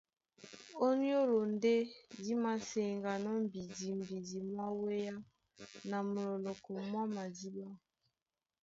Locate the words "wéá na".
4.81-5.97